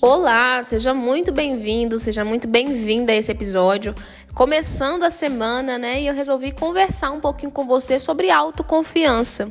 Olá, 0.00 0.62
seja 0.62 0.94
muito 0.94 1.32
bem-vindo, 1.32 1.98
seja 1.98 2.24
muito 2.24 2.46
bem-vinda 2.46 3.10
a 3.10 3.16
esse 3.16 3.32
episódio. 3.32 3.92
Começando 4.32 5.02
a 5.02 5.10
semana, 5.10 5.76
né? 5.76 6.00
E 6.00 6.06
eu 6.06 6.14
resolvi 6.14 6.52
conversar 6.52 7.10
um 7.10 7.18
pouquinho 7.18 7.50
com 7.50 7.66
você 7.66 7.98
sobre 7.98 8.30
autoconfiança. 8.30 9.50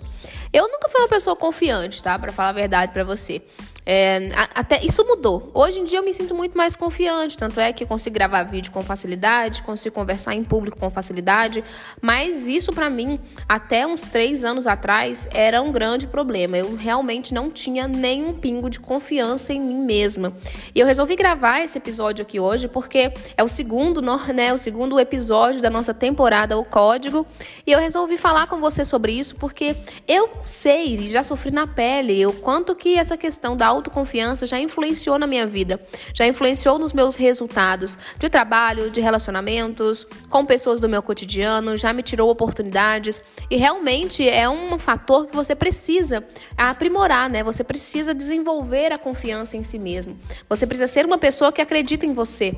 Eu 0.54 0.69
nunca 0.69 0.87
fui 0.87 1.01
uma 1.01 1.09
pessoa 1.09 1.36
confiante, 1.36 2.01
tá? 2.01 2.18
Para 2.18 2.31
falar 2.31 2.49
a 2.49 2.54
verdade 2.54 2.93
para 2.93 3.04
você. 3.04 3.41
É, 3.89 4.27
até 4.54 4.83
isso 4.83 5.01
mudou. 5.05 5.49
Hoje 5.54 5.79
em 5.79 5.85
dia 5.85 5.99
eu 5.99 6.04
me 6.04 6.13
sinto 6.13 6.36
muito 6.36 6.57
mais 6.57 6.75
confiante, 6.75 7.37
tanto 7.37 7.57
é 7.57 7.71
que 7.71 7.86
consigo 7.86 8.13
gravar 8.13 8.43
vídeo 8.43 8.69
com 8.69 8.81
facilidade, 8.81 9.63
consigo 9.63 9.95
conversar 9.95 10.36
em 10.36 10.43
público 10.43 10.77
com 10.77 10.89
facilidade. 10.89 11.63
Mas 12.01 12.50
isso 12.50 12.73
para 12.73 12.89
mim, 12.89 13.18
até 13.47 13.87
uns 13.87 14.05
três 14.05 14.43
anos 14.43 14.68
atrás, 14.68 15.29
era 15.33 15.61
um 15.61 15.71
grande 15.71 16.05
problema. 16.05 16.57
Eu 16.57 16.75
realmente 16.75 17.33
não 17.33 17.50
tinha 17.50 17.87
nenhum 17.87 18.33
pingo 18.33 18.69
de 18.69 18.77
confiança 18.77 19.54
em 19.54 19.61
mim 19.61 19.79
mesma. 19.79 20.33
E 20.75 20.82
eu 20.82 20.85
resolvi 20.85 21.15
gravar 21.15 21.61
esse 21.61 21.77
episódio 21.77 22.24
aqui 22.24 22.41
hoje 22.41 22.68
porque 22.68 23.13
é 23.38 23.43
o 23.43 23.47
segundo, 23.47 24.01
né, 24.01 24.54
o 24.54 24.57
segundo 24.57 24.99
episódio 24.99 25.61
da 25.61 25.69
nossa 25.69 25.93
temporada 25.93 26.57
O 26.57 26.65
Código. 26.65 27.25
E 27.65 27.71
eu 27.71 27.79
resolvi 27.79 28.18
falar 28.18 28.47
com 28.47 28.60
você 28.60 28.83
sobre 28.83 29.13
isso 29.13 29.38
porque 29.38 29.77
eu 30.05 30.29
sei, 30.43 31.10
já 31.10 31.24
sofri 31.24 31.51
na 31.51 31.65
pele, 31.65 32.25
o 32.25 32.33
quanto 32.33 32.75
que 32.75 32.97
essa 32.99 33.16
questão 33.16 33.55
da 33.55 33.77
autoconfiança 33.77 34.45
já 34.45 34.59
influenciou 34.59 35.17
na 35.17 35.25
minha 35.25 35.47
vida, 35.47 35.80
já 36.13 36.27
influenciou 36.27 36.77
nos 36.77 36.94
meus 36.94 37.16
resultados 37.16 37.97
de 38.19 38.30
trabalho, 38.30 38.89
de 38.89 39.02
relacionamentos, 39.02 40.05
com 40.30 40.45
pessoas 40.45 40.81
do 40.81 40.89
meu 40.89 41.02
cotidiano, 41.02 41.77
já 41.77 41.94
me 41.94 42.03
tirou 42.03 42.30
oportunidades 42.30 43.21
e 43.49 43.55
realmente 43.55 44.27
é 44.27 44.49
um 44.49 44.77
fator 44.77 45.27
que 45.27 45.35
você 45.35 45.55
precisa 45.55 46.23
aprimorar, 46.58 47.30
né? 47.30 47.43
Você 47.43 47.63
precisa 47.63 48.13
desenvolver 48.13 48.91
a 48.91 48.97
confiança 48.97 49.55
em 49.55 49.63
si 49.63 49.80
mesmo. 49.80 50.17
Você 50.49 50.67
precisa 50.67 50.87
ser 50.87 51.05
uma 51.05 51.17
pessoa 51.17 51.52
que 51.52 51.61
acredita 51.61 52.05
em 52.05 52.13
você 52.13 52.55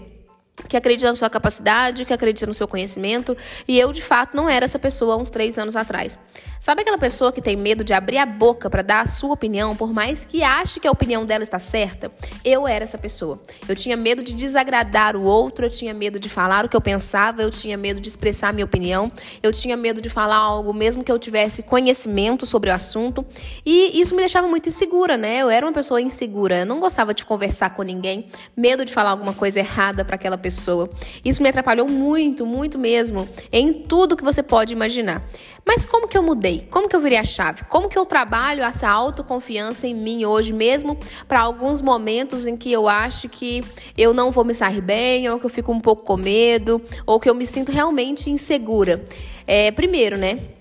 que 0.68 0.78
acredita 0.78 1.10
na 1.10 1.16
sua 1.16 1.30
capacidade, 1.30 2.06
que 2.06 2.14
acredita 2.14 2.46
no 2.46 2.54
seu 2.54 2.68
conhecimento, 2.68 3.36
e 3.68 3.80
eu 3.80 3.92
de 3.92 4.02
fato 4.02 4.36
não 4.36 4.50
era 4.50 4.66
essa 4.66 4.80
pessoa 4.80 5.16
há 5.16 5.18
uns 5.18 5.30
três 5.30 5.58
anos 5.58 5.76
atrás. 5.76 6.20
Sabe 6.60 6.82
aquela 6.82 6.98
pessoa 6.98 7.32
que 7.32 7.42
tem 7.42 7.56
medo 7.56 7.84
de 7.84 7.94
abrir 7.94 8.18
a 8.18 8.26
boca 8.26 8.70
para 8.70 8.82
dar 8.82 9.02
a 9.02 9.08
sua 9.08 9.32
opinião, 9.32 9.76
por 9.76 9.94
mais 9.94 10.26
que 10.26 10.44
ache 10.44 10.80
que 10.80 10.88
a 10.88 10.92
opinião 10.92 11.26
dela 11.26 11.42
está 11.42 11.58
certa? 11.58 12.12
Eu 12.44 12.68
era 12.68 12.84
essa 12.84 12.98
pessoa. 12.98 13.40
Eu 13.68 13.76
tinha 13.76 13.96
medo 13.96 14.22
de 14.22 14.34
desagradar 14.34 15.16
o 15.16 15.24
outro, 15.24 15.66
eu 15.66 15.70
tinha 15.70 15.94
medo 15.94 16.20
de 16.20 16.28
falar 16.28 16.66
o 16.66 16.70
que 16.70 16.76
eu 16.76 16.82
pensava, 16.82 17.42
eu 17.42 17.50
tinha 17.50 17.78
medo 17.78 18.02
de 18.02 18.10
expressar 18.10 18.50
a 18.50 18.54
minha 18.54 18.66
opinião, 18.66 19.10
eu 19.42 19.54
tinha 19.54 19.78
medo 19.78 20.02
de 20.02 20.10
falar 20.10 20.36
algo 20.36 20.74
mesmo 20.74 21.04
que 21.04 21.12
eu 21.12 21.18
tivesse 21.18 21.64
conhecimento 21.64 22.46
sobre 22.46 22.70
o 22.70 22.74
assunto, 22.74 23.26
e 23.66 24.00
isso 24.00 24.14
me 24.14 24.20
deixava 24.20 24.48
muito 24.48 24.68
insegura, 24.68 25.16
né? 25.16 25.38
Eu 25.38 25.50
era 25.50 25.66
uma 25.66 25.74
pessoa 25.74 26.02
insegura, 26.02 26.60
eu 26.60 26.66
não 26.66 26.80
gostava 26.80 27.14
de 27.14 27.24
conversar 27.24 27.70
com 27.70 27.84
ninguém, 27.84 28.28
medo 28.56 28.84
de 28.84 28.92
falar 28.92 29.12
alguma 29.12 29.34
coisa 29.34 29.60
errada 29.60 30.04
para 30.04 30.16
aquela 30.16 30.38
pessoa 30.38 30.49
pessoa. 30.50 30.90
Isso 31.24 31.44
me 31.44 31.50
atrapalhou 31.50 31.88
muito, 31.88 32.46
muito 32.46 32.80
mesmo, 32.80 33.30
em 33.52 33.72
tudo 33.72 34.18
que 34.18 34.24
você 34.24 34.42
pode 34.42 34.74
imaginar. 34.74 35.24
Mas 35.66 35.86
como 35.86 36.08
que 36.08 36.18
eu 36.18 36.24
mudei? 36.24 36.68
Como 36.72 36.90
que 36.90 36.96
eu 36.96 37.00
virei 37.00 37.20
a 37.20 37.24
chave? 37.24 37.64
Como 37.66 37.88
que 37.88 37.98
eu 37.98 38.06
trabalho 38.06 38.64
essa 38.64 38.90
autoconfiança 38.90 39.88
em 39.88 39.94
mim 39.94 40.26
hoje 40.26 40.52
mesmo 40.52 40.98
para 41.28 41.42
alguns 41.42 41.82
momentos 41.82 42.48
em 42.48 42.58
que 42.58 42.72
eu 42.72 42.90
acho 42.90 43.30
que 43.30 43.64
eu 43.96 44.14
não 44.14 44.32
vou 44.32 44.44
me 44.44 44.56
sair 44.56 44.82
bem, 44.82 45.30
ou 45.30 45.40
que 45.40 45.46
eu 45.46 45.50
fico 45.50 45.72
um 45.72 45.80
pouco 45.80 46.04
com 46.04 46.18
medo, 46.18 46.82
ou 47.06 47.20
que 47.20 47.30
eu 47.30 47.36
me 47.36 47.46
sinto 47.46 47.72
realmente 47.72 48.30
insegura? 48.32 49.06
É, 49.46 49.72
primeiro, 49.72 50.18
né? 50.18 50.59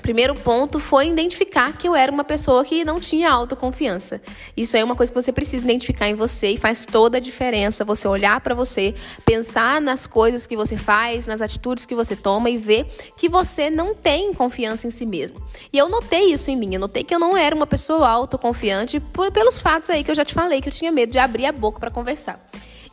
Primeiro 0.00 0.34
ponto 0.34 0.78
foi 0.78 1.08
identificar 1.08 1.72
que 1.76 1.86
eu 1.86 1.94
era 1.94 2.10
uma 2.10 2.24
pessoa 2.24 2.64
que 2.64 2.84
não 2.84 2.98
tinha 2.98 3.30
autoconfiança. 3.30 4.20
Isso 4.56 4.76
é 4.76 4.82
uma 4.82 4.96
coisa 4.96 5.12
que 5.12 5.20
você 5.20 5.32
precisa 5.32 5.64
identificar 5.64 6.08
em 6.08 6.14
você 6.14 6.50
e 6.50 6.56
faz 6.56 6.86
toda 6.86 7.18
a 7.18 7.20
diferença. 7.20 7.84
Você 7.84 8.08
olhar 8.08 8.40
para 8.40 8.54
você, 8.54 8.94
pensar 9.24 9.80
nas 9.80 10.06
coisas 10.06 10.46
que 10.46 10.56
você 10.56 10.76
faz, 10.76 11.26
nas 11.26 11.40
atitudes 11.40 11.84
que 11.84 11.94
você 11.94 12.16
toma 12.16 12.50
e 12.50 12.56
ver 12.56 12.86
que 13.16 13.28
você 13.28 13.70
não 13.70 13.94
tem 13.94 14.32
confiança 14.32 14.86
em 14.86 14.90
si 14.90 15.06
mesmo. 15.06 15.40
E 15.72 15.78
eu 15.78 15.88
notei 15.88 16.32
isso 16.32 16.50
em 16.50 16.56
mim. 16.56 16.74
Eu 16.74 16.80
notei 16.80 17.04
que 17.04 17.14
eu 17.14 17.18
não 17.18 17.36
era 17.36 17.54
uma 17.54 17.66
pessoa 17.66 18.08
autoconfiante 18.08 19.00
pelos 19.32 19.58
fatos 19.58 19.90
aí 19.90 20.02
que 20.02 20.10
eu 20.10 20.14
já 20.14 20.24
te 20.24 20.34
falei, 20.34 20.60
que 20.60 20.68
eu 20.68 20.72
tinha 20.72 20.90
medo 20.90 21.12
de 21.12 21.18
abrir 21.18 21.46
a 21.46 21.52
boca 21.52 21.78
para 21.78 21.90
conversar. 21.90 22.40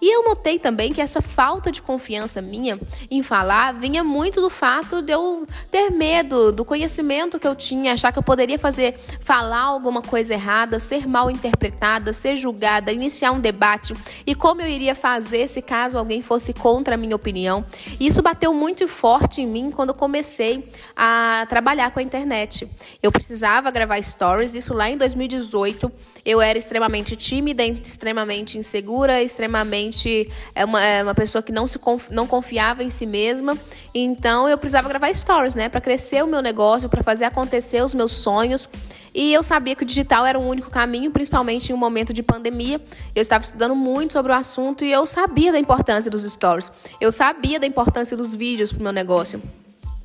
E 0.01 0.13
eu 0.13 0.23
notei 0.23 0.59
também 0.59 0.91
que 0.91 1.01
essa 1.01 1.21
falta 1.21 1.71
de 1.71 1.81
confiança 1.81 2.41
minha 2.41 2.79
em 3.09 3.23
falar 3.23 3.73
vinha 3.73 4.03
muito 4.03 4.39
do 4.39 4.49
fato 4.49 5.01
de 5.01 5.11
eu 5.11 5.47
ter 5.71 5.89
medo 5.89 6.51
do 6.51 6.63
conhecimento 6.63 7.39
que 7.39 7.47
eu 7.47 7.55
tinha, 7.55 7.93
achar 7.93 8.11
que 8.11 8.19
eu 8.19 8.23
poderia 8.23 8.59
fazer, 8.59 8.95
falar 9.21 9.61
alguma 9.61 10.01
coisa 10.01 10.33
errada, 10.33 10.79
ser 10.79 11.07
mal 11.07 11.31
interpretada, 11.31 12.13
ser 12.13 12.35
julgada, 12.35 12.91
iniciar 12.91 13.31
um 13.31 13.39
debate 13.39 13.95
e 14.25 14.35
como 14.35 14.61
eu 14.61 14.67
iria 14.67 14.93
fazer 14.93 15.47
se 15.47 15.61
caso 15.61 15.97
alguém 15.97 16.21
fosse 16.21 16.53
contra 16.53 16.93
a 16.95 16.97
minha 16.97 17.15
opinião. 17.15 17.65
E 17.99 18.05
isso 18.05 18.21
bateu 18.21 18.53
muito 18.53 18.87
forte 18.87 19.41
em 19.41 19.47
mim 19.47 19.71
quando 19.71 19.89
eu 19.89 19.95
comecei 19.95 20.69
a 20.95 21.45
trabalhar 21.49 21.91
com 21.91 21.99
a 21.99 22.03
internet. 22.03 22.69
Eu 23.01 23.11
precisava 23.11 23.71
gravar 23.71 24.01
stories, 24.01 24.53
isso 24.53 24.73
lá 24.73 24.89
em 24.89 24.97
2018. 24.97 25.91
Eu 26.23 26.41
era 26.41 26.57
extremamente 26.57 27.15
tímida, 27.15 27.65
extremamente 27.65 28.57
insegura, 28.57 29.23
extremamente 29.23 29.86
realmente 29.87 30.29
é 30.53 30.65
uma, 30.65 30.83
é 30.83 31.03
uma 31.03 31.15
pessoa 31.15 31.41
que 31.41 31.51
não, 31.51 31.65
se 31.65 31.79
conf, 31.79 32.09
não 32.11 32.27
confiava 32.27 32.83
em 32.83 32.89
si 32.89 33.05
mesma. 33.05 33.57
Então 33.93 34.47
eu 34.47 34.57
precisava 34.57 34.87
gravar 34.87 35.13
stories, 35.13 35.55
né? 35.55 35.69
Para 35.69 35.81
crescer 35.81 36.23
o 36.23 36.27
meu 36.27 36.41
negócio, 36.41 36.89
para 36.89 37.03
fazer 37.03 37.25
acontecer 37.25 37.81
os 37.81 37.93
meus 37.93 38.11
sonhos. 38.11 38.69
E 39.13 39.33
eu 39.33 39.41
sabia 39.41 39.75
que 39.75 39.83
o 39.83 39.85
digital 39.85 40.25
era 40.25 40.37
o 40.37 40.47
único 40.47 40.69
caminho, 40.69 41.09
principalmente 41.11 41.71
em 41.71 41.73
um 41.73 41.77
momento 41.77 42.13
de 42.13 42.21
pandemia. 42.21 42.79
Eu 43.15 43.21
estava 43.21 43.43
estudando 43.43 43.75
muito 43.75 44.13
sobre 44.13 44.31
o 44.31 44.35
assunto 44.35 44.83
e 44.83 44.91
eu 44.91 45.05
sabia 45.05 45.51
da 45.51 45.59
importância 45.59 46.11
dos 46.11 46.23
stories. 46.23 46.71
Eu 47.01 47.11
sabia 47.11 47.59
da 47.59 47.65
importância 47.65 48.15
dos 48.15 48.35
vídeos 48.35 48.71
para 48.71 48.81
o 48.81 48.83
meu 48.83 48.93
negócio. 48.93 49.41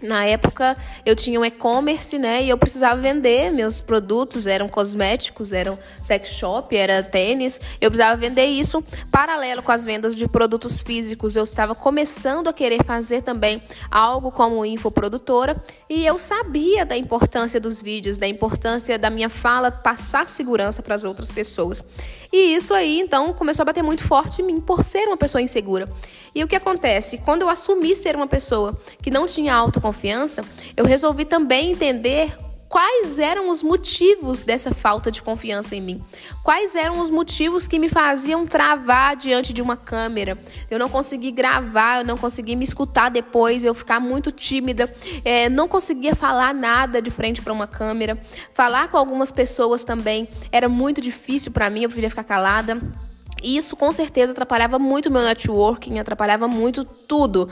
Na 0.02 0.24
época 0.24 0.76
eu 1.06 1.14
tinha 1.14 1.38
um 1.38 1.44
e-commerce, 1.44 2.18
né? 2.18 2.42
E 2.42 2.48
eu 2.48 2.58
precisava 2.58 3.00
vender 3.00 3.52
meus 3.52 3.80
produtos, 3.80 4.46
eram 4.46 4.68
cosméticos, 4.68 5.52
eram 5.52 5.78
sex 6.02 6.30
shop, 6.30 6.76
era 6.76 7.02
tênis. 7.02 7.60
Eu 7.80 7.90
precisava 7.90 8.16
vender 8.16 8.46
isso 8.46 8.82
paralelo 9.10 9.62
com 9.62 9.70
as 9.70 9.84
vendas 9.84 10.14
de 10.14 10.26
produtos 10.26 10.80
físicos. 10.80 11.36
Eu 11.36 11.44
estava 11.44 11.74
começando 11.74 12.48
a 12.48 12.52
querer 12.52 12.82
fazer 12.84 13.22
também 13.22 13.62
algo 13.90 14.32
como 14.32 14.64
infoprodutora 14.64 15.62
e 15.88 16.04
eu 16.04 16.18
sabia 16.18 16.84
da 16.84 16.96
importância 16.96 17.60
dos 17.60 17.80
vídeos, 17.80 18.18
da 18.18 18.26
importância 18.26 18.98
da 18.98 19.08
minha 19.08 19.28
fala 19.28 19.70
passar 19.70 20.28
segurança 20.28 20.82
para 20.82 20.94
as 20.94 21.04
outras 21.04 21.30
pessoas. 21.30 21.82
E 22.32 22.54
isso 22.54 22.72
aí, 22.72 22.98
então, 22.98 23.32
começou 23.34 23.62
a 23.62 23.66
bater 23.66 23.82
muito 23.82 24.02
forte 24.02 24.40
em 24.40 24.44
mim 24.44 24.60
por 24.60 24.82
ser 24.82 25.06
uma 25.06 25.18
pessoa 25.18 25.42
insegura. 25.42 25.86
E 26.34 26.42
o 26.42 26.48
que 26.48 26.56
acontece? 26.56 27.18
Quando 27.18 27.42
eu 27.42 27.48
assumi 27.50 27.94
ser 27.94 28.16
uma 28.16 28.26
pessoa 28.26 28.74
que 29.02 29.10
não 29.10 29.26
tinha 29.26 29.54
autoconfiança, 29.54 29.91
eu 30.76 30.84
resolvi 30.84 31.24
também 31.24 31.72
entender 31.72 32.36
quais 32.72 33.18
eram 33.18 33.50
os 33.50 33.62
motivos 33.62 34.42
dessa 34.42 34.72
falta 34.72 35.10
de 35.10 35.22
confiança 35.22 35.76
em 35.76 35.80
mim? 35.82 36.02
Quais 36.42 36.74
eram 36.74 37.00
os 37.00 37.10
motivos 37.10 37.68
que 37.68 37.78
me 37.78 37.90
faziam 37.90 38.46
travar 38.46 39.14
diante 39.14 39.52
de 39.52 39.60
uma 39.60 39.76
câmera? 39.76 40.38
Eu 40.70 40.78
não 40.78 40.88
consegui 40.88 41.30
gravar, 41.30 42.00
eu 42.00 42.06
não 42.06 42.16
consegui 42.16 42.56
me 42.56 42.64
escutar 42.64 43.10
depois, 43.10 43.62
eu 43.62 43.74
ficar 43.74 44.00
muito 44.00 44.32
tímida, 44.32 44.90
é, 45.22 45.50
não 45.50 45.68
conseguia 45.68 46.14
falar 46.14 46.54
nada 46.54 47.02
de 47.02 47.10
frente 47.10 47.42
para 47.42 47.52
uma 47.52 47.66
câmera. 47.66 48.18
Falar 48.54 48.88
com 48.88 48.96
algumas 48.96 49.30
pessoas 49.30 49.84
também 49.84 50.26
era 50.50 50.66
muito 50.66 51.02
difícil 51.02 51.52
para 51.52 51.68
mim, 51.68 51.82
eu 51.82 51.90
preferia 51.90 52.08
ficar 52.08 52.24
calada. 52.24 52.80
E 53.42 53.56
isso 53.56 53.76
com 53.76 53.90
certeza 53.90 54.32
atrapalhava 54.32 54.78
muito 54.78 55.10
meu 55.10 55.22
networking, 55.22 55.98
atrapalhava 55.98 56.46
muito 56.46 56.84
tudo. 56.84 57.48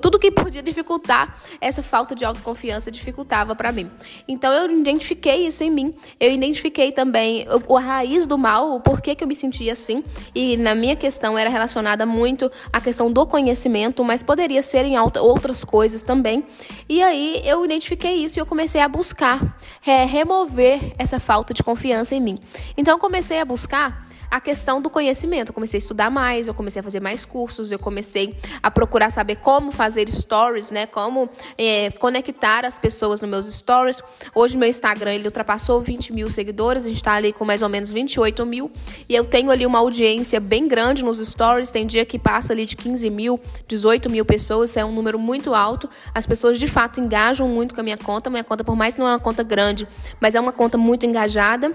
Tudo 0.00 0.18
que 0.18 0.30
podia 0.30 0.62
dificultar 0.62 1.36
essa 1.60 1.82
falta 1.82 2.14
de 2.14 2.24
autoconfiança 2.24 2.90
dificultava 2.90 3.54
para 3.54 3.72
mim. 3.72 3.90
Então 4.26 4.52
eu 4.52 4.70
identifiquei 4.70 5.46
isso 5.46 5.62
em 5.64 5.70
mim. 5.70 5.94
Eu 6.18 6.32
identifiquei 6.32 6.92
também 6.92 7.46
a 7.46 7.80
raiz 7.80 8.26
do 8.26 8.38
mal, 8.38 8.76
o 8.76 8.80
porquê 8.80 9.14
que 9.14 9.24
eu 9.24 9.28
me 9.28 9.34
sentia 9.34 9.72
assim. 9.72 10.02
E 10.34 10.56
na 10.56 10.74
minha 10.74 10.96
questão 10.96 11.36
era 11.36 11.50
relacionada 11.50 12.06
muito 12.06 12.50
à 12.72 12.80
questão 12.80 13.10
do 13.10 13.26
conhecimento, 13.26 14.04
mas 14.04 14.22
poderia 14.22 14.62
ser 14.62 14.84
em 14.84 14.96
outras 14.98 15.64
coisas 15.64 16.02
também. 16.02 16.44
E 16.88 17.02
aí 17.02 17.42
eu 17.44 17.64
identifiquei 17.64 18.24
isso 18.24 18.38
e 18.38 18.40
eu 18.40 18.46
comecei 18.46 18.80
a 18.80 18.88
buscar 18.88 19.58
é, 19.86 20.04
remover 20.04 20.80
essa 20.98 21.18
falta 21.18 21.52
de 21.52 21.62
confiança 21.62 22.14
em 22.14 22.20
mim. 22.20 22.38
Então 22.76 22.94
eu 22.94 22.98
comecei 22.98 23.40
a 23.40 23.44
buscar 23.44 24.08
a 24.30 24.40
questão 24.40 24.80
do 24.80 24.90
conhecimento. 24.90 25.50
Eu 25.50 25.54
comecei 25.54 25.78
a 25.78 25.82
estudar 25.82 26.10
mais, 26.10 26.48
eu 26.48 26.54
comecei 26.54 26.80
a 26.80 26.82
fazer 26.82 27.00
mais 27.00 27.24
cursos, 27.24 27.70
eu 27.70 27.78
comecei 27.78 28.36
a 28.62 28.70
procurar 28.70 29.10
saber 29.10 29.36
como 29.36 29.70
fazer 29.70 30.10
stories, 30.10 30.70
né? 30.70 30.86
Como 30.86 31.28
é, 31.56 31.90
conectar 31.92 32.64
as 32.64 32.78
pessoas 32.78 33.20
nos 33.20 33.30
meus 33.30 33.46
stories. 33.46 34.02
Hoje 34.34 34.56
meu 34.56 34.68
Instagram 34.68 35.14
ele 35.14 35.26
ultrapassou 35.26 35.80
20 35.80 36.12
mil 36.12 36.30
seguidores, 36.30 36.84
a 36.84 36.88
gente 36.88 36.96
está 36.96 37.12
ali 37.12 37.32
com 37.32 37.44
mais 37.44 37.62
ou 37.62 37.68
menos 37.68 37.92
28 37.92 38.44
mil. 38.46 38.70
E 39.08 39.14
eu 39.14 39.24
tenho 39.24 39.50
ali 39.50 39.66
uma 39.66 39.78
audiência 39.78 40.40
bem 40.40 40.66
grande 40.66 41.04
nos 41.04 41.18
stories. 41.18 41.70
Tem 41.70 41.86
dia 41.86 42.04
que 42.04 42.18
passa 42.18 42.52
ali 42.52 42.66
de 42.66 42.76
15 42.76 43.08
mil, 43.10 43.40
18 43.66 44.10
mil 44.10 44.24
pessoas, 44.24 44.76
é 44.76 44.84
um 44.84 44.92
número 44.92 45.18
muito 45.18 45.54
alto. 45.54 45.88
As 46.14 46.26
pessoas 46.26 46.58
de 46.58 46.66
fato 46.66 47.00
engajam 47.00 47.48
muito 47.48 47.74
com 47.74 47.80
a 47.80 47.84
minha 47.84 47.98
conta. 47.98 48.30
Minha 48.30 48.44
conta, 48.44 48.64
por 48.64 48.76
mais 48.76 48.94
que 48.94 49.00
não 49.00 49.08
é 49.08 49.12
uma 49.12 49.18
conta 49.18 49.42
grande, 49.42 49.86
mas 50.20 50.34
é 50.34 50.40
uma 50.40 50.52
conta 50.52 50.76
muito 50.78 51.06
engajada. 51.06 51.74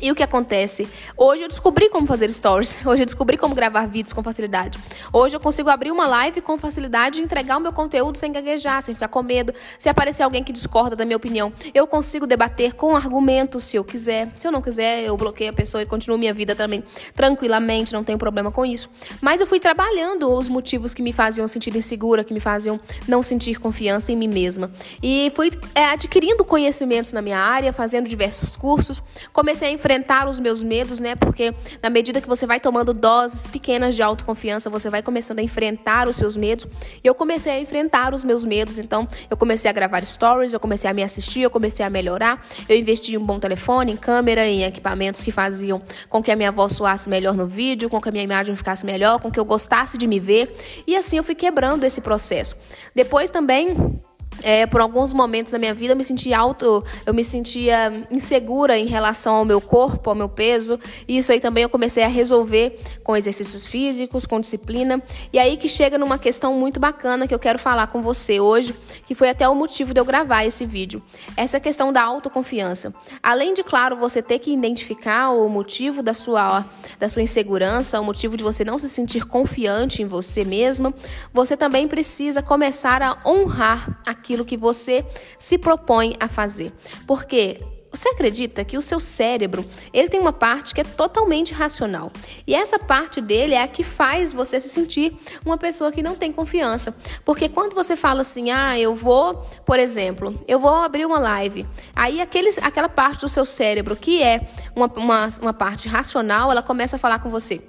E 0.00 0.12
o 0.12 0.14
que 0.14 0.22
acontece? 0.22 0.86
Hoje 1.16 1.42
eu 1.42 1.48
descobri 1.48 1.88
como 1.88 2.06
fazer 2.06 2.30
stories. 2.30 2.78
Hoje 2.84 3.02
eu 3.02 3.06
descobri 3.06 3.38
como 3.38 3.54
gravar 3.54 3.86
vídeos 3.86 4.12
com 4.12 4.22
facilidade. 4.22 4.78
Hoje 5.10 5.34
eu 5.34 5.40
consigo 5.40 5.70
abrir 5.70 5.90
uma 5.90 6.06
live 6.06 6.42
com 6.42 6.58
facilidade 6.58 7.18
e 7.18 7.24
entregar 7.24 7.56
o 7.56 7.60
meu 7.60 7.72
conteúdo 7.72 8.18
sem 8.18 8.30
gaguejar, 8.30 8.82
sem 8.82 8.94
ficar 8.94 9.08
com 9.08 9.22
medo. 9.22 9.54
Se 9.78 9.88
aparecer 9.88 10.22
alguém 10.22 10.44
que 10.44 10.52
discorda 10.52 10.94
da 10.94 11.06
minha 11.06 11.16
opinião, 11.16 11.50
eu 11.72 11.86
consigo 11.86 12.26
debater 12.26 12.74
com 12.74 12.94
argumentos 12.94 13.64
se 13.64 13.78
eu 13.78 13.84
quiser. 13.84 14.28
Se 14.36 14.46
eu 14.46 14.52
não 14.52 14.60
quiser, 14.60 15.02
eu 15.04 15.16
bloqueio 15.16 15.48
a 15.50 15.52
pessoa 15.54 15.82
e 15.82 15.86
continuo 15.86 16.18
minha 16.18 16.34
vida 16.34 16.54
também 16.54 16.84
tranquilamente, 17.14 17.94
não 17.94 18.04
tenho 18.04 18.18
problema 18.18 18.52
com 18.52 18.66
isso. 18.66 18.90
Mas 19.22 19.40
eu 19.40 19.46
fui 19.46 19.58
trabalhando 19.58 20.30
os 20.30 20.50
motivos 20.50 20.92
que 20.92 21.00
me 21.00 21.12
faziam 21.12 21.46
sentir 21.46 21.74
insegura, 21.74 22.22
que 22.22 22.34
me 22.34 22.40
faziam 22.40 22.78
não 23.08 23.22
sentir 23.22 23.58
confiança 23.58 24.12
em 24.12 24.16
mim 24.16 24.28
mesma. 24.28 24.70
E 25.02 25.32
fui 25.34 25.50
é, 25.74 25.86
adquirindo 25.86 26.44
conhecimentos 26.44 27.14
na 27.14 27.22
minha 27.22 27.38
área, 27.38 27.72
fazendo 27.72 28.06
diversos 28.06 28.56
cursos. 28.56 29.02
Comecei 29.32 29.68
a 29.68 29.72
enfrentar 29.86 30.28
os 30.28 30.40
meus 30.40 30.64
medos, 30.64 30.98
né? 30.98 31.14
Porque 31.14 31.54
na 31.80 31.88
medida 31.88 32.20
que 32.20 32.26
você 32.26 32.44
vai 32.44 32.58
tomando 32.58 32.92
doses 32.92 33.46
pequenas 33.46 33.94
de 33.94 34.02
autoconfiança, 34.02 34.68
você 34.68 34.90
vai 34.90 35.00
começando 35.00 35.38
a 35.38 35.42
enfrentar 35.42 36.08
os 36.08 36.16
seus 36.16 36.36
medos. 36.36 36.66
E 37.04 37.06
eu 37.06 37.14
comecei 37.14 37.52
a 37.52 37.60
enfrentar 37.60 38.12
os 38.12 38.24
meus 38.24 38.44
medos, 38.44 38.80
então 38.80 39.06
eu 39.30 39.36
comecei 39.36 39.70
a 39.70 39.72
gravar 39.72 40.04
stories, 40.04 40.52
eu 40.52 40.58
comecei 40.58 40.90
a 40.90 40.92
me 40.92 41.04
assistir, 41.04 41.42
eu 41.42 41.50
comecei 41.50 41.86
a 41.86 41.90
melhorar. 41.90 42.44
Eu 42.68 42.76
investi 42.76 43.14
em 43.14 43.16
um 43.16 43.24
bom 43.24 43.38
telefone, 43.38 43.92
em 43.92 43.96
câmera, 43.96 44.44
em 44.44 44.64
equipamentos 44.64 45.22
que 45.22 45.30
faziam 45.30 45.80
com 46.08 46.20
que 46.20 46.32
a 46.32 46.36
minha 46.36 46.50
voz 46.50 46.72
soasse 46.72 47.08
melhor 47.08 47.36
no 47.36 47.46
vídeo, 47.46 47.88
com 47.88 48.00
que 48.00 48.08
a 48.08 48.12
minha 48.12 48.24
imagem 48.24 48.56
ficasse 48.56 48.84
melhor, 48.84 49.20
com 49.20 49.30
que 49.30 49.38
eu 49.38 49.44
gostasse 49.44 49.96
de 49.96 50.08
me 50.08 50.18
ver. 50.18 50.52
E 50.84 50.96
assim 50.96 51.16
eu 51.16 51.22
fui 51.22 51.36
quebrando 51.36 51.84
esse 51.84 52.00
processo. 52.00 52.56
Depois 52.92 53.30
também 53.30 54.00
é, 54.42 54.66
por 54.66 54.80
alguns 54.80 55.12
momentos 55.12 55.52
da 55.52 55.58
minha 55.58 55.74
vida 55.74 55.92
eu 55.92 55.96
me 55.96 56.04
sentia 56.04 56.38
alto, 56.38 56.84
eu 57.04 57.14
me 57.14 57.24
sentia 57.24 58.06
insegura 58.10 58.78
em 58.78 58.86
relação 58.86 59.34
ao 59.34 59.44
meu 59.44 59.60
corpo, 59.60 60.10
ao 60.10 60.16
meu 60.16 60.28
peso. 60.28 60.78
E 61.08 61.18
isso 61.18 61.32
aí 61.32 61.40
também 61.40 61.62
eu 61.62 61.68
comecei 61.68 62.04
a 62.04 62.08
resolver 62.08 62.78
com 63.02 63.16
exercícios 63.16 63.64
físicos, 63.64 64.26
com 64.26 64.40
disciplina. 64.40 65.02
E 65.32 65.38
aí 65.38 65.56
que 65.56 65.68
chega 65.68 65.98
numa 65.98 66.18
questão 66.18 66.54
muito 66.54 66.78
bacana 66.78 67.26
que 67.26 67.34
eu 67.34 67.38
quero 67.38 67.58
falar 67.58 67.86
com 67.88 68.00
você 68.00 68.40
hoje, 68.40 68.74
que 69.06 69.14
foi 69.14 69.30
até 69.30 69.48
o 69.48 69.54
motivo 69.54 69.92
de 69.92 70.00
eu 70.00 70.04
gravar 70.04 70.44
esse 70.44 70.64
vídeo. 70.66 71.02
Essa 71.36 71.58
questão 71.58 71.92
da 71.92 72.02
autoconfiança. 72.02 72.94
Além 73.22 73.54
de, 73.54 73.62
claro, 73.64 73.96
você 73.96 74.22
ter 74.22 74.38
que 74.38 74.52
identificar 74.52 75.30
o 75.30 75.48
motivo 75.48 76.02
da 76.02 76.14
sua, 76.14 76.64
da 76.98 77.08
sua 77.08 77.22
insegurança, 77.22 78.00
o 78.00 78.04
motivo 78.04 78.36
de 78.36 78.44
você 78.44 78.64
não 78.64 78.78
se 78.78 78.88
sentir 78.88 79.24
confiante 79.26 80.02
em 80.02 80.06
você 80.06 80.44
mesma, 80.44 80.92
você 81.32 81.56
também 81.56 81.88
precisa 81.88 82.42
começar 82.42 83.02
a 83.02 83.18
honrar 83.24 84.00
aquilo 84.06 84.25
aquilo 84.26 84.44
que 84.44 84.56
você 84.56 85.04
se 85.38 85.56
propõe 85.56 86.16
a 86.18 86.26
fazer. 86.26 86.72
Porque 87.06 87.60
você 87.88 88.08
acredita 88.08 88.64
que 88.64 88.76
o 88.76 88.82
seu 88.82 89.00
cérebro, 89.00 89.64
ele 89.92 90.08
tem 90.08 90.20
uma 90.20 90.32
parte 90.32 90.74
que 90.74 90.80
é 90.80 90.84
totalmente 90.84 91.54
racional. 91.54 92.12
E 92.46 92.54
essa 92.54 92.78
parte 92.78 93.20
dele 93.22 93.54
é 93.54 93.62
a 93.62 93.68
que 93.68 93.82
faz 93.82 94.32
você 94.32 94.60
se 94.60 94.68
sentir 94.68 95.16
uma 95.44 95.56
pessoa 95.56 95.92
que 95.92 96.02
não 96.02 96.14
tem 96.14 96.32
confiança. 96.32 96.94
Porque 97.24 97.48
quando 97.48 97.74
você 97.74 97.96
fala 97.96 98.20
assim: 98.20 98.50
"Ah, 98.50 98.78
eu 98.78 98.94
vou, 98.94 99.34
por 99.64 99.78
exemplo, 99.78 100.38
eu 100.46 100.58
vou 100.58 100.74
abrir 100.74 101.06
uma 101.06 101.18
live". 101.18 101.64
Aí 101.94 102.20
aquele, 102.20 102.50
aquela 102.60 102.88
parte 102.88 103.20
do 103.20 103.28
seu 103.28 103.46
cérebro 103.46 103.96
que 103.96 104.22
é 104.22 104.46
uma, 104.74 104.86
uma, 104.96 105.28
uma 105.40 105.52
parte 105.54 105.88
racional, 105.88 106.50
ela 106.50 106.62
começa 106.62 106.96
a 106.96 106.98
falar 106.98 107.20
com 107.20 107.30
você: 107.30 107.62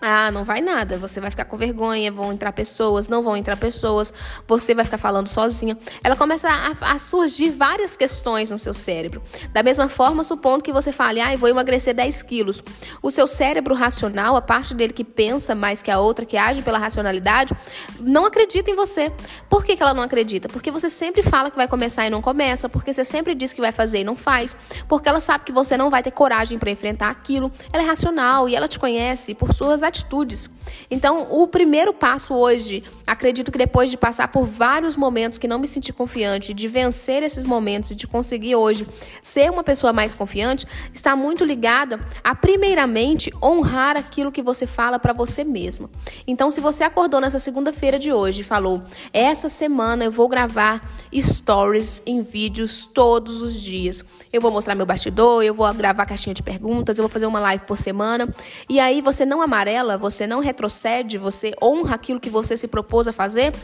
ah, 0.00 0.30
não 0.30 0.44
vai 0.44 0.60
nada, 0.60 0.96
você 0.96 1.20
vai 1.20 1.30
ficar 1.30 1.44
com 1.44 1.56
vergonha, 1.56 2.10
vão 2.12 2.32
entrar 2.32 2.52
pessoas, 2.52 3.08
não 3.08 3.22
vão 3.22 3.36
entrar 3.36 3.56
pessoas, 3.56 4.12
você 4.46 4.72
vai 4.74 4.84
ficar 4.84 4.98
falando 4.98 5.26
sozinha. 5.26 5.76
Ela 6.04 6.14
começa 6.14 6.48
a, 6.48 6.92
a, 6.92 6.98
surgir 6.98 7.50
várias 7.50 7.96
questões 7.96 8.48
no 8.48 8.58
seu 8.58 8.72
cérebro. 8.72 9.20
Da 9.52 9.62
mesma 9.62 9.88
forma, 9.88 10.22
supondo 10.22 10.62
que 10.62 10.72
você 10.72 10.92
fale, 10.92 11.20
ah, 11.20 11.32
eu 11.32 11.38
vou 11.38 11.48
emagrecer 11.48 11.94
10 11.94 12.22
quilos. 12.22 12.62
O 13.02 13.10
seu 13.10 13.26
cérebro 13.26 13.74
racional, 13.74 14.36
a 14.36 14.42
parte 14.42 14.72
dele 14.72 14.92
que 14.92 15.02
pensa 15.02 15.54
mais 15.54 15.82
que 15.82 15.90
a 15.90 15.98
outra, 15.98 16.24
que 16.24 16.36
age 16.36 16.62
pela 16.62 16.78
racionalidade, 16.78 17.56
não 17.98 18.24
acredita 18.24 18.70
em 18.70 18.76
você. 18.76 19.12
Por 19.50 19.64
que, 19.64 19.76
que 19.76 19.82
ela 19.82 19.94
não 19.94 20.02
acredita? 20.04 20.48
Porque 20.48 20.70
você 20.70 20.88
sempre 20.88 21.22
fala 21.22 21.50
que 21.50 21.56
vai 21.56 21.66
começar 21.66 22.06
e 22.06 22.10
não 22.10 22.22
começa, 22.22 22.68
porque 22.68 22.92
você 22.92 23.04
sempre 23.04 23.34
diz 23.34 23.52
que 23.52 23.60
vai 23.60 23.72
fazer 23.72 24.00
e 24.00 24.04
não 24.04 24.14
faz, 24.14 24.56
porque 24.86 25.08
ela 25.08 25.18
sabe 25.18 25.44
que 25.44 25.52
você 25.52 25.76
não 25.76 25.90
vai 25.90 26.02
ter 26.04 26.12
coragem 26.12 26.56
para 26.56 26.70
enfrentar 26.70 27.10
aquilo. 27.10 27.50
Ela 27.72 27.82
é 27.82 27.86
racional 27.86 28.48
e 28.48 28.54
ela 28.54 28.68
te 28.68 28.78
conhece 28.78 29.34
por 29.34 29.52
suas 29.52 29.82
atitudes. 29.88 30.48
Então, 30.90 31.26
o 31.30 31.46
primeiro 31.46 31.92
passo 31.92 32.34
hoje, 32.34 32.82
acredito 33.06 33.50
que 33.50 33.58
depois 33.58 33.90
de 33.90 33.96
passar 33.96 34.28
por 34.28 34.44
vários 34.44 34.96
momentos 34.96 35.38
que 35.38 35.48
não 35.48 35.58
me 35.58 35.66
senti 35.66 35.92
confiante, 35.92 36.54
de 36.54 36.68
vencer 36.68 37.22
esses 37.22 37.46
momentos 37.46 37.90
e 37.90 37.94
de 37.94 38.06
conseguir 38.06 38.56
hoje 38.56 38.86
ser 39.22 39.50
uma 39.50 39.62
pessoa 39.62 39.92
mais 39.92 40.14
confiante, 40.14 40.66
está 40.92 41.16
muito 41.16 41.44
ligada 41.44 42.00
a 42.22 42.34
primeiramente 42.34 43.30
honrar 43.42 43.96
aquilo 43.96 44.32
que 44.32 44.42
você 44.42 44.66
fala 44.66 44.98
para 44.98 45.12
você 45.12 45.44
mesma. 45.44 45.90
Então, 46.26 46.50
se 46.50 46.60
você 46.60 46.84
acordou 46.84 47.20
nessa 47.20 47.38
segunda-feira 47.38 47.98
de 47.98 48.12
hoje 48.12 48.40
e 48.40 48.44
falou: 48.44 48.82
"Essa 49.12 49.48
semana 49.48 50.04
eu 50.04 50.12
vou 50.12 50.28
gravar 50.28 50.82
stories 51.14 52.02
em 52.06 52.22
vídeos 52.22 52.86
todos 52.86 53.42
os 53.42 53.54
dias. 53.54 54.04
Eu 54.32 54.40
vou 54.40 54.50
mostrar 54.50 54.74
meu 54.74 54.86
bastidor, 54.86 55.42
eu 55.42 55.54
vou 55.54 55.72
gravar 55.72 56.04
caixinha 56.06 56.34
de 56.34 56.42
perguntas, 56.42 56.98
eu 56.98 57.02
vou 57.02 57.10
fazer 57.10 57.26
uma 57.26 57.40
live 57.40 57.64
por 57.64 57.78
semana". 57.78 58.28
E 58.68 58.78
aí 58.78 59.00
você 59.00 59.24
não 59.24 59.40
amarela 59.40 59.77
você 59.98 60.26
não 60.26 60.40
retrocede, 60.40 61.18
você 61.18 61.54
honra 61.62 61.94
aquilo 61.94 62.20
que 62.20 62.30
você 62.30 62.56
se 62.56 62.68
propôs 62.68 63.06
a 63.06 63.12
fazer, 63.12 63.54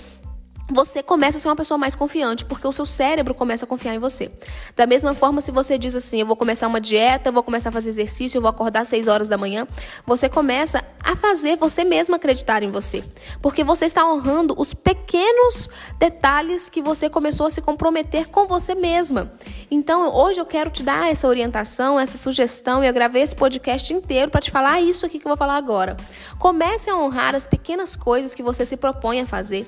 você 0.75 1.03
começa 1.03 1.39
a 1.39 1.41
ser 1.41 1.49
uma 1.49 1.57
pessoa 1.57 1.79
mais 1.79 1.95
confiante, 1.95 2.45
porque 2.45 2.67
o 2.67 2.73
seu 2.73 2.85
cérebro 2.85 3.33
começa 3.33 3.65
a 3.65 3.69
confiar 3.69 3.95
em 3.95 3.99
você. 3.99 4.31
Da 4.77 4.87
mesma 4.87 5.15
forma, 5.15 5.41
se 5.41 5.53
você 5.53 5.79
diz 5.79 5.95
assim, 5.95 6.21
eu 6.21 6.27
vou 6.27 6.37
começar 6.37 6.67
uma 6.67 6.81
dieta, 6.81 7.29
eu 7.29 7.33
vou 7.33 7.43
começar 7.43 7.69
a 7.69 7.73
fazer 7.73 7.91
exercício, 7.91 8.37
eu 8.37 8.43
vou 8.43 8.51
acordar 8.51 8.81
às 8.81 8.89
6 8.89 9.07
horas 9.07 9.29
da 9.29 9.39
manhã, 9.39 9.67
você 10.05 10.29
começa 10.29 10.85
a 11.03 11.15
fazer 11.15 11.57
você 11.57 11.85
mesmo 11.85 12.15
acreditar 12.17 12.63
em 12.63 12.71
você. 12.71 13.05
Porque 13.41 13.63
você 13.63 13.85
está 13.85 14.05
honrando 14.05 14.55
os 14.59 14.75
pequenos 14.75 15.69
detalhes 15.99 16.69
que 16.69 16.83
você 16.83 17.09
começou 17.09 17.47
a 17.47 17.51
se 17.51 17.63
comprometer 17.63 18.29
com 18.29 18.47
você 18.47 18.75
mesma. 18.75 19.33
Então, 19.71 20.13
hoje 20.15 20.41
eu 20.41 20.47
quero 20.47 20.71
te 20.71 20.83
dar 20.83 21.11
essa 21.11 21.29
orientação, 21.29 22.01
essa 22.01 22.19
sugestão, 22.19 22.83
e 22.83 22.89
eu 22.89 22.93
gravei 22.93 23.23
esse 23.23 23.37
podcast 23.37 23.93
inteiro 23.93 24.31
para 24.31 24.41
te 24.41 24.51
falar 24.51 24.81
isso 24.81 25.07
aqui 25.07 25.19
que 25.19 25.27
eu 25.27 25.31
vou 25.31 25.37
falar 25.37 25.57
agora. 25.57 25.97
Comece 26.39 26.91
a 26.91 26.97
honrar 26.97 27.35
as 27.35 27.47
pequenas 27.47 27.95
coisas 27.95 28.35
que 28.35 28.43
você 28.43 28.65
se 28.67 28.77
propõe 28.77 29.21
a 29.21 29.27
fazer. 29.27 29.67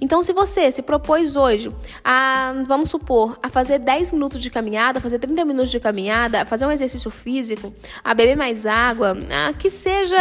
Então, 0.00 0.22
se 0.22 0.32
você 0.32 0.47
se 0.48 0.82
propôs 0.82 1.36
hoje 1.36 1.72
a, 2.02 2.52
vamos 2.66 2.90
supor, 2.90 3.38
a 3.42 3.48
fazer 3.48 3.78
10 3.78 4.12
minutos 4.12 4.40
de 4.40 4.50
caminhada, 4.50 5.00
fazer 5.00 5.18
30 5.18 5.44
minutos 5.44 5.70
de 5.70 5.78
caminhada, 5.78 6.44
fazer 6.46 6.66
um 6.66 6.72
exercício 6.72 7.10
físico, 7.10 7.72
a 8.02 8.14
beber 8.14 8.36
mais 8.36 8.66
água, 8.66 9.16
a, 9.30 9.52
que 9.52 9.70
seja 9.70 10.18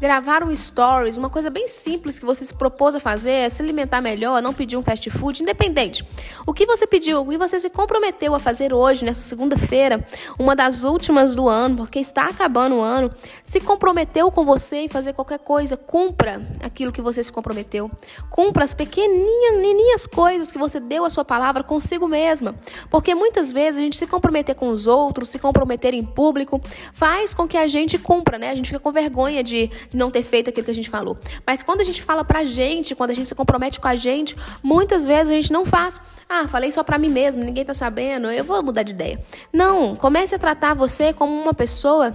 gravar 0.00 0.44
um 0.44 0.54
stories, 0.54 1.16
uma 1.16 1.30
coisa 1.30 1.50
bem 1.50 1.66
simples 1.66 2.18
que 2.18 2.24
você 2.24 2.44
se 2.44 2.54
propôs 2.54 2.94
a 2.94 3.00
fazer, 3.00 3.50
se 3.50 3.62
alimentar 3.62 4.00
melhor, 4.00 4.42
não 4.42 4.52
pedir 4.52 4.76
um 4.76 4.82
fast 4.82 5.08
food, 5.10 5.42
independente. 5.42 6.06
O 6.46 6.52
que 6.52 6.66
você 6.66 6.86
pediu, 6.86 7.24
que 7.24 7.38
você 7.38 7.58
se 7.58 7.70
comprometeu 7.70 8.34
a 8.34 8.38
fazer 8.38 8.72
hoje, 8.72 9.04
nessa 9.04 9.22
segunda-feira, 9.22 10.06
uma 10.38 10.54
das 10.54 10.84
últimas 10.84 11.34
do 11.34 11.48
ano, 11.48 11.76
porque 11.76 11.98
está 11.98 12.26
acabando 12.26 12.76
o 12.76 12.80
ano, 12.80 13.12
se 13.42 13.60
comprometeu 13.60 14.30
com 14.30 14.44
você 14.44 14.78
em 14.78 14.88
fazer 14.88 15.12
qualquer 15.12 15.38
coisa, 15.38 15.76
cumpra 15.76 16.42
aquilo 16.62 16.92
que 16.92 17.00
você 17.00 17.22
se 17.22 17.32
comprometeu. 17.32 17.90
Cumpra 18.30 18.64
as 18.64 18.74
pequenininhas 18.74 19.45
pequenininhas 19.46 20.06
coisas 20.06 20.50
que 20.50 20.58
você 20.58 20.80
deu 20.80 21.04
a 21.04 21.10
sua 21.10 21.24
palavra 21.24 21.62
consigo 21.62 22.08
mesma. 22.08 22.54
Porque 22.90 23.14
muitas 23.14 23.52
vezes 23.52 23.80
a 23.80 23.82
gente 23.82 23.96
se 23.96 24.06
comprometer 24.06 24.54
com 24.54 24.68
os 24.68 24.86
outros, 24.86 25.28
se 25.28 25.38
comprometer 25.38 25.94
em 25.94 26.04
público, 26.04 26.60
faz 26.92 27.32
com 27.32 27.46
que 27.46 27.56
a 27.56 27.68
gente 27.68 27.98
cumpra, 27.98 28.38
né? 28.38 28.50
A 28.50 28.54
gente 28.54 28.66
fica 28.66 28.80
com 28.80 28.90
vergonha 28.90 29.42
de 29.42 29.70
não 29.92 30.10
ter 30.10 30.22
feito 30.22 30.50
aquilo 30.50 30.64
que 30.64 30.70
a 30.70 30.74
gente 30.74 30.90
falou. 30.90 31.16
Mas 31.46 31.62
quando 31.62 31.80
a 31.80 31.84
gente 31.84 32.02
fala 32.02 32.24
pra 32.24 32.44
gente, 32.44 32.94
quando 32.94 33.10
a 33.10 33.14
gente 33.14 33.28
se 33.28 33.34
compromete 33.34 33.80
com 33.80 33.88
a 33.88 33.94
gente, 33.94 34.36
muitas 34.62 35.04
vezes 35.04 35.30
a 35.30 35.34
gente 35.34 35.52
não 35.52 35.64
faz. 35.64 36.00
Ah, 36.28 36.48
falei 36.48 36.70
só 36.72 36.82
pra 36.82 36.98
mim 36.98 37.08
mesmo, 37.08 37.44
ninguém 37.44 37.64
tá 37.64 37.74
sabendo, 37.74 38.28
eu 38.28 38.42
vou 38.42 38.60
mudar 38.62 38.82
de 38.82 38.92
ideia. 38.92 39.22
Não, 39.52 39.94
comece 39.94 40.34
a 40.34 40.38
tratar 40.38 40.74
você 40.74 41.12
como 41.12 41.32
uma 41.32 41.54
pessoa 41.54 42.14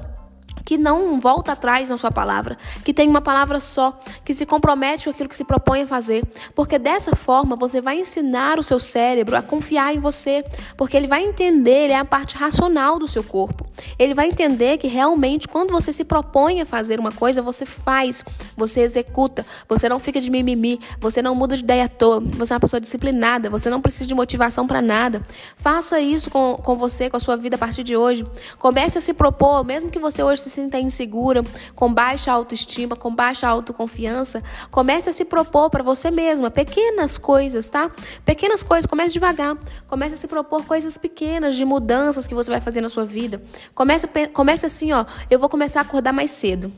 que 0.63 0.77
não 0.77 1.19
volta 1.19 1.51
atrás 1.51 1.89
na 1.89 1.97
sua 1.97 2.11
palavra, 2.11 2.57
que 2.83 2.93
tem 2.93 3.09
uma 3.09 3.21
palavra 3.21 3.59
só, 3.59 3.97
que 4.23 4.33
se 4.33 4.45
compromete 4.45 5.05
com 5.05 5.09
aquilo 5.09 5.29
que 5.29 5.37
se 5.37 5.43
propõe 5.43 5.83
a 5.83 5.87
fazer, 5.87 6.23
porque 6.55 6.77
dessa 6.77 7.15
forma 7.15 7.55
você 7.55 7.81
vai 7.81 7.99
ensinar 7.99 8.59
o 8.59 8.63
seu 8.63 8.79
cérebro 8.79 9.35
a 9.35 9.41
confiar 9.41 9.95
em 9.95 9.99
você, 9.99 10.43
porque 10.77 10.95
ele 10.95 11.07
vai 11.07 11.23
entender, 11.23 11.85
ele 11.85 11.93
é 11.93 11.97
a 11.97 12.05
parte 12.05 12.35
racional 12.35 12.99
do 12.99 13.07
seu 13.07 13.23
corpo. 13.23 13.65
Ele 13.97 14.13
vai 14.13 14.27
entender 14.27 14.77
que 14.77 14.87
realmente 14.87 15.47
quando 15.47 15.71
você 15.71 15.91
se 15.91 16.03
propõe 16.03 16.61
a 16.61 16.65
fazer 16.65 16.99
uma 16.99 17.11
coisa, 17.11 17.41
você 17.41 17.65
faz, 17.65 18.23
você 18.55 18.81
executa, 18.81 19.45
você 19.67 19.89
não 19.89 19.99
fica 19.99 20.19
de 20.19 20.29
mimimi, 20.29 20.79
você 20.99 21.21
não 21.21 21.35
muda 21.35 21.55
de 21.55 21.63
ideia 21.63 21.85
à 21.85 21.87
toa, 21.87 22.19
você 22.19 22.53
é 22.53 22.55
uma 22.55 22.59
pessoa 22.59 22.79
disciplinada, 22.79 23.49
você 23.49 23.69
não 23.69 23.81
precisa 23.81 24.07
de 24.07 24.15
motivação 24.15 24.67
para 24.67 24.81
nada. 24.81 25.25
Faça 25.55 25.99
isso 25.99 26.29
com, 26.29 26.55
com 26.55 26.75
você, 26.75 27.09
com 27.09 27.17
a 27.17 27.19
sua 27.19 27.35
vida 27.35 27.55
a 27.55 27.59
partir 27.59 27.83
de 27.83 27.95
hoje. 27.95 28.25
Comece 28.59 28.97
a 28.97 29.01
se 29.01 29.13
propor, 29.13 29.63
mesmo 29.63 29.89
que 29.89 29.99
você 29.99 30.23
hoje 30.23 30.40
se 30.41 30.49
sinta 30.49 30.79
insegura, 30.79 31.43
com 31.75 31.93
baixa 31.93 32.31
autoestima, 32.31 32.95
com 32.95 33.13
baixa 33.13 33.47
autoconfiança, 33.47 34.41
comece 34.69 35.09
a 35.09 35.13
se 35.13 35.25
propor 35.25 35.69
para 35.69 35.83
você 35.83 36.11
mesma 36.11 36.51
pequenas 36.51 37.17
coisas, 37.17 37.69
tá? 37.69 37.91
Pequenas 38.25 38.63
coisas, 38.63 38.85
comece 38.85 39.13
devagar. 39.13 39.57
Comece 39.87 40.15
a 40.15 40.17
se 40.17 40.27
propor 40.27 40.65
coisas 40.65 40.97
pequenas 40.97 41.55
de 41.55 41.65
mudanças 41.65 42.27
que 42.27 42.35
você 42.35 42.49
vai 42.49 42.61
fazer 42.61 42.81
na 42.81 42.89
sua 42.89 43.05
vida. 43.05 43.41
Comece, 43.73 44.07
comece 44.33 44.65
assim, 44.65 44.91
ó, 44.91 45.05
eu 45.29 45.39
vou 45.39 45.49
começar 45.49 45.79
a 45.79 45.83
acordar 45.83 46.13
mais 46.13 46.31
cedo. 46.31 46.71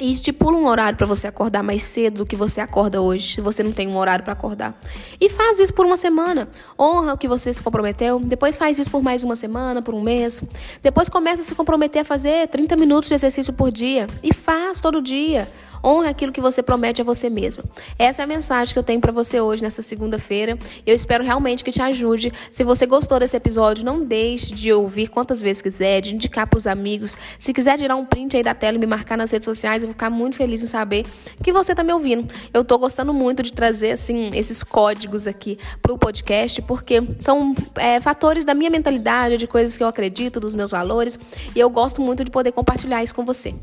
E 0.00 0.10
estipula 0.10 0.56
um 0.56 0.66
horário 0.66 0.98
para 0.98 1.06
você 1.06 1.28
acordar 1.28 1.62
mais 1.62 1.84
cedo 1.84 2.18
do 2.18 2.26
que 2.26 2.34
você 2.34 2.60
acorda 2.60 3.00
hoje, 3.00 3.34
se 3.34 3.40
você 3.40 3.62
não 3.62 3.70
tem 3.70 3.86
um 3.86 3.96
horário 3.96 4.24
para 4.24 4.32
acordar. 4.32 4.76
E 5.20 5.30
faz 5.30 5.60
isso 5.60 5.72
por 5.72 5.86
uma 5.86 5.96
semana. 5.96 6.48
Honra 6.76 7.14
o 7.14 7.18
que 7.18 7.28
você 7.28 7.52
se 7.52 7.62
comprometeu. 7.62 8.18
Depois 8.18 8.56
faz 8.56 8.76
isso 8.76 8.90
por 8.90 9.04
mais 9.04 9.22
uma 9.22 9.36
semana, 9.36 9.80
por 9.80 9.94
um 9.94 10.00
mês. 10.00 10.42
Depois 10.82 11.08
começa 11.08 11.42
a 11.42 11.44
se 11.44 11.54
comprometer 11.54 12.02
a 12.02 12.04
fazer 12.04 12.48
30 12.48 12.76
minutos 12.76 13.08
de 13.08 13.14
exercício 13.14 13.52
por 13.52 13.70
dia. 13.70 14.08
E 14.20 14.34
faz 14.34 14.80
todo 14.80 15.00
dia. 15.00 15.48
Honra 15.84 16.08
aquilo 16.08 16.32
que 16.32 16.40
você 16.40 16.62
promete 16.62 17.02
a 17.02 17.04
você 17.04 17.28
mesmo. 17.28 17.62
Essa 17.98 18.22
é 18.22 18.24
a 18.24 18.26
mensagem 18.26 18.72
que 18.72 18.78
eu 18.78 18.82
tenho 18.82 19.00
para 19.00 19.12
você 19.12 19.38
hoje, 19.38 19.62
nessa 19.62 19.82
segunda-feira. 19.82 20.58
Eu 20.86 20.94
espero 20.94 21.22
realmente 21.22 21.62
que 21.62 21.70
te 21.70 21.82
ajude. 21.82 22.32
Se 22.50 22.64
você 22.64 22.86
gostou 22.86 23.20
desse 23.20 23.36
episódio, 23.36 23.84
não 23.84 24.02
deixe 24.02 24.54
de 24.54 24.72
ouvir 24.72 25.08
quantas 25.08 25.42
vezes 25.42 25.60
quiser, 25.60 26.00
de 26.00 26.14
indicar 26.14 26.46
para 26.46 26.56
os 26.56 26.66
amigos. 26.66 27.18
Se 27.38 27.52
quiser 27.52 27.76
tirar 27.76 27.96
um 27.96 28.06
print 28.06 28.34
aí 28.34 28.42
da 28.42 28.54
tela 28.54 28.78
e 28.78 28.80
me 28.80 28.86
marcar 28.86 29.18
nas 29.18 29.30
redes 29.30 29.44
sociais, 29.44 29.82
eu 29.82 29.88
vou 29.88 29.92
ficar 29.92 30.08
muito 30.08 30.36
feliz 30.36 30.62
em 30.62 30.66
saber 30.66 31.04
que 31.42 31.52
você 31.52 31.72
está 31.72 31.84
me 31.84 31.92
ouvindo. 31.92 32.32
Eu 32.54 32.62
estou 32.62 32.78
gostando 32.78 33.12
muito 33.12 33.42
de 33.42 33.52
trazer 33.52 33.90
assim 33.90 34.30
esses 34.32 34.64
códigos 34.64 35.26
aqui 35.26 35.58
para 35.82 35.92
o 35.92 35.98
podcast, 35.98 36.62
porque 36.62 37.02
são 37.20 37.54
é, 37.76 38.00
fatores 38.00 38.44
da 38.44 38.54
minha 38.54 38.70
mentalidade, 38.70 39.36
de 39.36 39.46
coisas 39.46 39.76
que 39.76 39.82
eu 39.82 39.88
acredito, 39.88 40.40
dos 40.40 40.54
meus 40.54 40.70
valores, 40.70 41.18
e 41.54 41.60
eu 41.60 41.68
gosto 41.68 42.00
muito 42.00 42.24
de 42.24 42.30
poder 42.30 42.52
compartilhar 42.52 43.02
isso 43.02 43.14
com 43.14 43.24
você. 43.24 43.54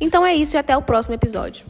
Então 0.00 0.26
é 0.26 0.34
isso 0.34 0.56
e 0.56 0.58
até 0.58 0.76
o 0.76 0.82
próximo 0.82 1.14
episódio. 1.14 1.67